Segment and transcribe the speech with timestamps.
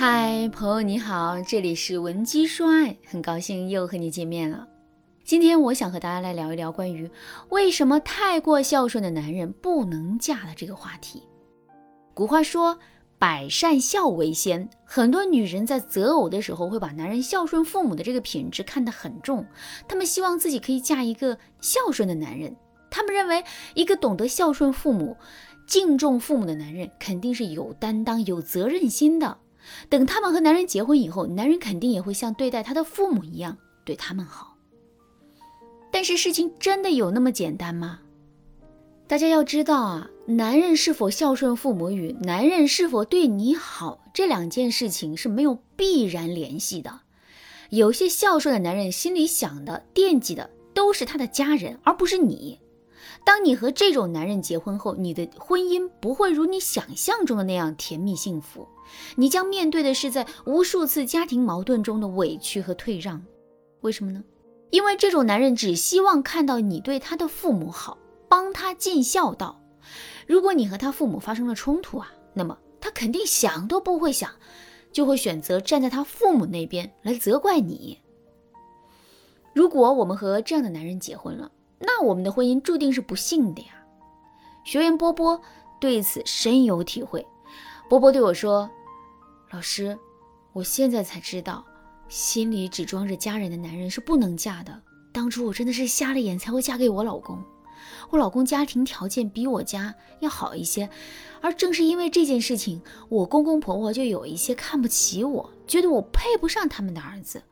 [0.00, 4.66] 嗨，朋友你好，这里是文姬说爱，很高兴又和你见面了。
[5.24, 7.10] 今天我想和大家来聊一聊关于
[7.50, 11.22] 为什么太过孝顺的男人不能嫁的这个话题。
[12.14, 12.78] 古话说
[13.18, 19.44] 百善孝为先，很多女人在择偶的时候会把男人孝顺父母的这个品质看得很重，
[19.86, 22.56] 她们希望自己可以嫁一个孝顺的男人。
[22.90, 23.44] 她们认为
[23.74, 25.14] 一个懂得孝顺父母、
[25.66, 29.36] 敬重父母的男人肯定是有担当、有责任心的。
[29.88, 34.56] 等他们和男人结婚以后，男人肯定也会像对待他的父母一样对他们好。
[35.90, 38.00] 但是事情真的有那么简单吗？
[39.08, 47.00] 大家要知道啊，男人是否孝顺父母与男人是否对你好这两件事情是没有必然联系的。
[47.70, 52.60] 有些孝顺的男人心里想的、惦记的都是他的家人，而不是你。
[53.24, 58.66] 当你和这种男人结婚后，你的婚姻不会如你想象中的那样甜蜜幸福，
[59.16, 63.22] 你将面对的是在无数次家庭矛盾中的委屈和退让。
[63.82, 64.22] 为什么呢？
[64.70, 69.60] 因为这种男人只希望看到你对他的父母好，帮他尽孝道。
[70.26, 74.30] 如果你和他父母发生了冲突啊，那么他肯定想都不会想，
[74.92, 78.00] 就会选择站在他父母那边来责怪你。
[79.54, 81.50] 如果我们和这样的男人结婚了，
[81.80, 83.68] 那我们的婚姻注定是不幸的呀。
[84.64, 85.40] 学员波波
[85.80, 87.26] 对此深有体会。
[87.88, 88.70] 波波对我说
[89.50, 89.98] ：“老师，
[90.52, 91.64] 我现在才知道，
[92.08, 94.80] 心里只装着家人的男人是不能嫁的。
[95.10, 97.42] 当初我真的是瞎了眼才会嫁给我老公。
[98.10, 100.88] 我老公家庭条件比我家要好一些，
[101.40, 107.42] 而正是因为这件事情，我公公婆婆就有一些看不起我，觉得我配不上他们的儿子。”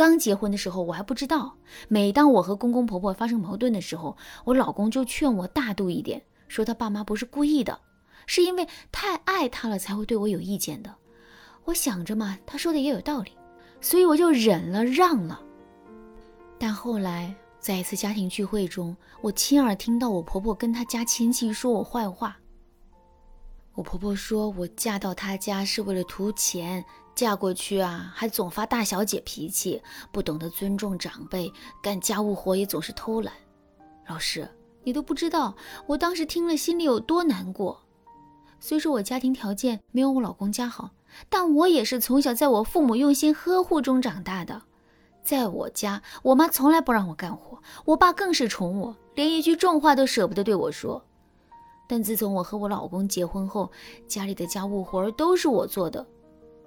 [0.00, 1.58] 刚结婚的时候，我还不知道。
[1.86, 7.78] 每当我和公公婆婆发生矛盾的时候，我老公就劝我大度一点，说他爸妈不是故意的，
[8.24, 10.94] 是因为太爱他了才会对我有意见的。
[11.66, 13.32] 我想着嘛，他说的也有道理，
[13.82, 15.38] 所以我就忍了，让了。
[16.58, 22.38] 但后来在一次家庭聚会中，我亲耳听到我婆婆跟她家亲戚说我坏话。
[23.74, 26.82] 我婆婆说我嫁到她家是为了图钱。
[27.14, 33.34] 嫁过去啊，还总发大小姐脾气，不懂得尊重长辈，干家务活也总是偷懒。
[34.08, 34.48] 老师，
[34.82, 35.54] 你都不知道
[35.86, 37.78] 我当时听了心里有多难过。
[38.58, 40.90] 虽说我家庭条件没有我老公家好，
[41.28, 44.62] 但我也是从小在我父母用心呵护中长大的。
[45.22, 51.02] 在我家，我妈从来不让我干活，我爸更是宠我，连一句重话都舍不得对我说。
[51.86, 53.70] 但自从我和我老公结婚后，
[54.06, 56.06] 家里的家务活都是我做的。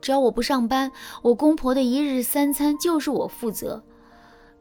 [0.04, 0.92] 只要我不上班，
[1.22, 3.82] 我公婆的一日三餐就是我负责。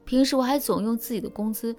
[0.05, 1.75] 平时我还总用自己的工资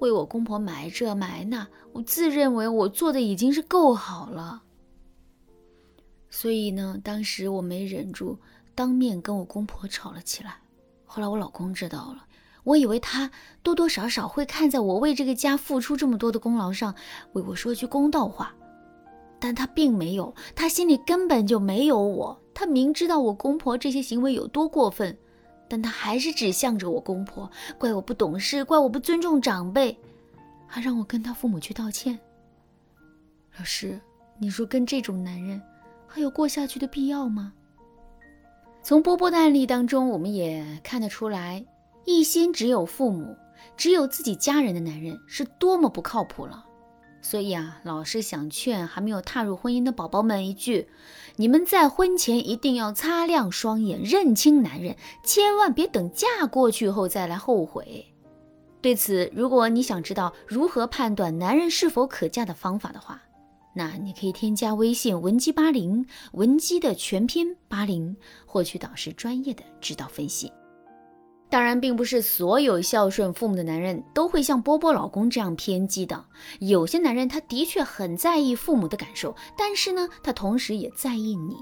[0.00, 4.60] 为我公婆买这买那，我自认为我做的已经是够好了。
[6.28, 8.40] 所以呢，当时我没忍住，
[8.74, 10.56] 当面跟我公婆吵了起来。
[11.04, 12.24] 后来我老公知道了，
[12.64, 13.30] 我以为他
[13.62, 16.92] 多多少少会看在我为这个家付出这么多的功劳上，
[17.34, 18.52] 为我说句公道话。
[19.38, 22.42] 但他并没有，他心里根本就没有我。
[22.58, 25.14] 他明知道我公婆这些行为有多过分，
[25.68, 29.94] 但他还是指向着我公婆，怪我不懂事，怪我不尊重长辈，
[30.66, 32.18] 还让我跟他父母去道歉。
[33.58, 34.00] 老师，
[34.38, 35.60] 你说跟这种男人
[36.06, 37.52] 还有过下去的必要吗？
[38.82, 41.62] 从波波的案例当中，我们也看得出来，
[42.06, 43.36] 一心只有父母、
[43.76, 46.65] 只有自己家人的男人是多么不靠谱了。
[47.28, 50.86] 所以啊，老师想劝还没有踏入婚姻的宝宝们一句：
[51.34, 58.06] 你们在婚前一定要擦亮双眼，认清男人，千万别等嫁过去后再来后悔。
[58.80, 63.20] 对此，如果你想知道如何判断男人是否可嫁的方法的话，
[63.74, 68.16] 那你可以添加微信文姬八零，文姬的全拼八零，
[68.46, 70.52] 获取导师专业的指导分析。
[71.48, 76.24] 当然，并不是所有孝顺父母的男人都会像波波老公这样偏激的。
[76.58, 81.56] 有些男人他的确很在意父母的感受，但是呢，他同时也在意你。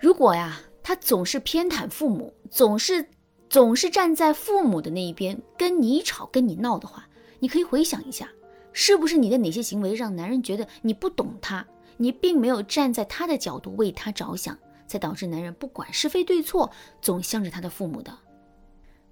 [0.00, 3.06] 如果呀，他总是偏袒父母，总是
[3.50, 7.06] 总是站在父母的那一边，跟你吵、跟你闹的话，
[7.38, 8.26] 你可以回想一下，
[8.72, 11.64] 是不是你的哪些行为让男人觉得你不懂他，
[11.98, 16.70] 你并没有站在他的角度为他着想，才导致男人不管是非对错，
[17.02, 18.10] 总向着他的父母的。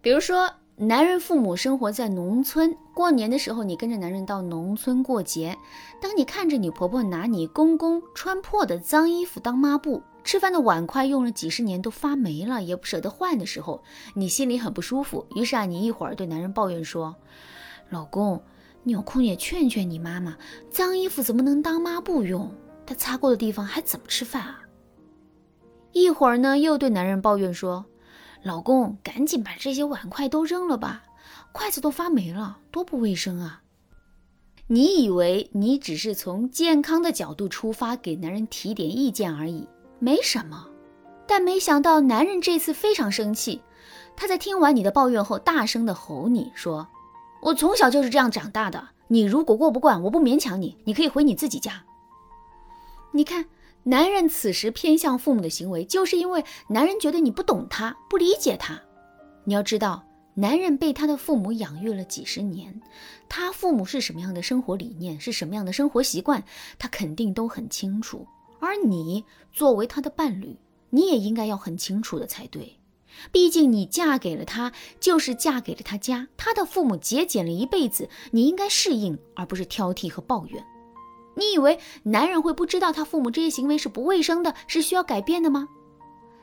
[0.02, 5.56] 比如说，男人父母生活在农村，过年的时候你跟着男人到农村过节，
[6.00, 13.84] 当你看着你婆婆拿你公公穿破的脏衣服当抹布，吃饭的碗筷用了几十年都发霉了也不舍得换的时候，
[14.14, 15.24] 你心里很不舒服。
[15.36, 17.14] 于是啊，你一会儿对男人抱怨说
[17.88, 18.42] ：“老公，
[18.82, 20.36] 你有空也劝劝你妈妈，
[20.68, 22.50] 脏衣服怎么能当抹布用？
[22.84, 24.62] 她擦过的地方还怎么吃饭啊？”
[25.92, 27.84] 一会儿呢又对男人抱怨说
[28.42, 31.04] ：“老公，赶紧把这些碗筷都扔了吧，
[31.52, 33.62] 筷子都发霉了，多不卫生啊！”
[34.68, 39.68] 你以为你只是从健康的角度出发给男人提点意见而已，
[39.98, 40.66] 没什么。
[41.26, 43.60] 但没想到男人这次非常生气，
[44.16, 46.88] 他在听完你的抱怨后，大声的吼你说
[47.42, 51.84] ：“我从小就是这样长大的，你如果过不惯，我不勉强你，你可以回你自己家。”
[53.12, 53.44] 你看，
[53.84, 58.80] 男人此时偏向父母的行为，就是因为男人觉得你不懂他，不理解他。
[59.44, 60.04] 你要知道。
[60.34, 62.80] 男人被他的父母养育了几十年，
[63.28, 66.42] 他父母是什么样的生活理念，是什么样的生活习惯，
[66.78, 68.26] 他肯定都很清楚。
[68.58, 70.56] 而你作为他的伴侣，
[70.88, 72.78] 你也应该要很清楚的才对。
[73.30, 80.64] 毕竟你嫁给了他，就是嫁给了他家，他的父母节俭了一辈子，你应该适应，而不是挑剔和抱怨。
[81.34, 85.68] 你以为男人会不知道他父母这些行为是不卫生的，是需要改变的吗？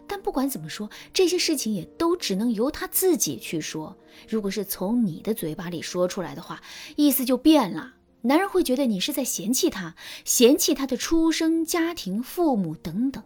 [0.08, 3.96] 但不管怎么说，这些事情也都只能由他自己去说。
[4.28, 6.60] 如果是从你的嘴巴里说出来的话，
[6.96, 7.94] 意思就变了。
[8.22, 9.96] 男人会觉得你是在嫌弃他，
[10.26, 13.24] 嫌弃他的出生家庭、父母等等。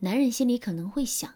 [0.00, 1.34] 男人心里可能会想：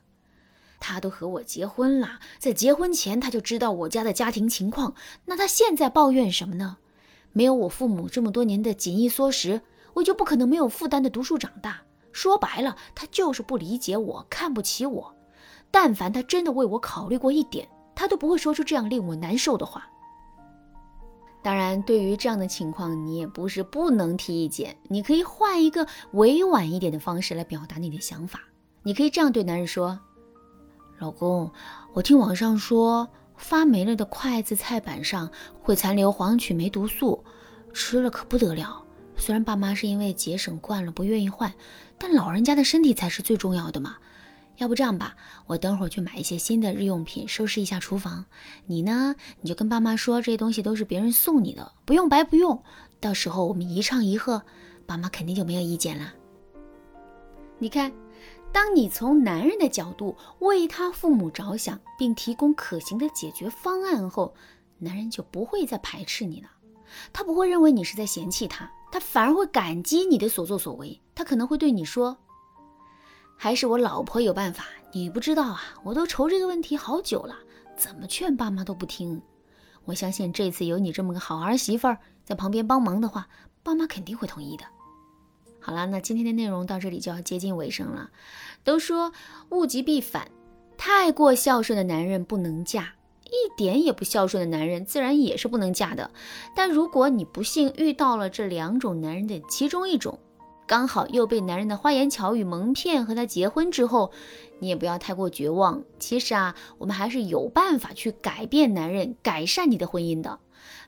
[0.81, 4.95] 他都和我结婚了，在结婚前他就知道我家的家庭情况，
[5.27, 6.79] 那他现在抱怨什么呢？
[7.33, 9.61] 没有我父母这么多年的紧衣缩食，
[9.95, 11.83] 我就不可能没有负担的读书长大。
[12.13, 15.15] 说白了，他就是不理解我，看不起我。
[15.71, 19.89] 但凡他真的为我考虑过一点，他都不会说出这样令我难受的话。
[21.43, 28.41] 当然，对于这样的情况，你也不是不能提意见，你可以换一个委婉一点的方式来表达你的想法。
[28.83, 29.99] 你可以这样对男人说
[31.01, 31.51] ：“老公，
[31.95, 33.09] 我听网上说，
[33.43, 35.29] 发霉了的筷子菜板上
[35.61, 37.23] 会残留黄曲霉毒素，
[37.75, 38.83] 吃了可不得了。
[39.17, 41.53] 虽然爸妈是因为节省惯了，不愿意换。”
[41.99, 43.97] 但老人家的身体才是最重要的嘛，
[44.57, 45.15] 要不这样吧，
[45.47, 48.25] 我等会儿去买一些新的日用品，收拾一下厨房。
[48.67, 52.63] 你呢，你就跟爸妈说这些东西都是别人送你的，不用白不用。
[53.01, 54.43] 到时候我们一唱一和，
[54.87, 56.13] 爸妈肯定就没有意见了。
[57.59, 57.93] 你看，
[58.53, 64.35] 当你从男人的角度为他父母着想，并提供可行的解决方案后，
[64.79, 66.49] 男人就不会再排斥你了，
[67.13, 68.71] 他不会认为你是在嫌弃他。
[68.93, 72.15] 他反而会感激你的所作所为，他可能会对你说
[73.39, 77.35] ：“还是我老婆有办法，你不知道啊，我都愁这个问题好久了，
[77.75, 79.23] 怎么劝爸妈都不听。
[79.87, 81.89] 我相信这次有你这么个好儿媳妇
[82.23, 83.27] 在旁边帮忙的话，
[83.63, 84.65] 爸妈肯定会同意的。”
[85.63, 88.11] 好了，那今天的内容到这里就要接近尾声了。
[88.65, 89.13] 都说
[89.51, 90.29] 物极必反，
[90.77, 92.95] 太过孝顺的男人不能嫁。
[93.25, 96.11] 一点也不孝顺的男人，自然也是不能嫁的。
[96.55, 100.19] 但如果你不幸遇到了这两种男人的其中一种，
[100.67, 104.13] 刚好又被男人的花言巧语蒙骗和他结婚之后，
[104.59, 105.83] 你也不要太过绝望。
[105.99, 110.39] 其实啊，我们还是有办法去改变男人，改善你的婚姻的。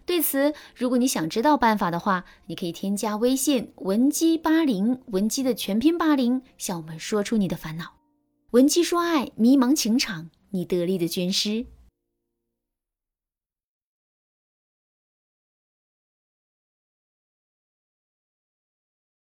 [0.06, 7.94] 对此，如果你想知道办法的话，你可以添加微信文姬八零，文姬的全拼八零，向我们说出你的烦恼。
[8.50, 11.66] 文姬说爱，迷茫情场，你得力的军师。